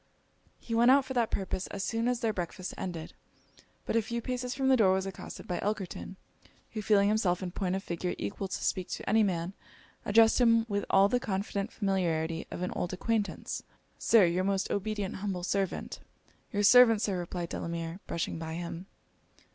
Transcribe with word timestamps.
He 0.59 0.73
went 0.73 0.89
out 0.89 1.05
for 1.05 1.13
that 1.13 1.29
purpose 1.29 1.67
as 1.67 1.83
soon 1.83 2.07
as 2.07 2.21
their 2.21 2.33
breakfast 2.33 2.73
ended; 2.75 3.13
but 3.85 3.95
a 3.95 4.01
few 4.01 4.19
paces 4.19 4.55
from 4.55 4.67
the 4.67 4.75
door 4.75 4.93
was 4.93 5.05
accosted 5.05 5.47
by 5.47 5.59
Elkerton, 5.59 6.15
who 6.71 6.81
feeling 6.81 7.07
himself 7.07 7.43
in 7.43 7.51
point 7.51 7.75
of 7.75 7.83
figure 7.83 8.15
equal 8.17 8.47
to 8.47 8.63
speak 8.63 8.89
to 8.89 9.07
any 9.07 9.21
man, 9.21 9.53
addressed 10.03 10.41
him 10.41 10.65
with 10.67 10.85
all 10.89 11.07
the 11.07 11.19
confident 11.19 11.71
familiarity 11.71 12.47
of 12.49 12.63
an 12.63 12.71
old 12.71 12.93
acquaintance. 12.93 13.61
'Sir, 13.99 14.25
your 14.25 14.43
most 14.43 14.71
obedient 14.71 15.17
humble 15.17 15.43
servant.' 15.43 15.99
'Your 16.51 16.63
servant, 16.63 17.03
Sir;' 17.03 17.19
replied 17.19 17.49
Delamere, 17.49 17.99
brushing 18.07 18.39
by 18.39 18.55
him. 18.55 18.87